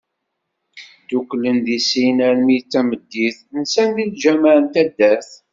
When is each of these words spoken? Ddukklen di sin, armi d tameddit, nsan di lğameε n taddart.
Ddukklen 1.01 1.57
di 1.65 1.77
sin, 1.87 2.17
armi 2.27 2.57
d 2.61 2.65
tameddit, 2.71 3.37
nsan 3.61 3.89
di 3.95 4.05
lğameε 4.21 4.57
n 4.63 4.65
taddart. 4.73 5.29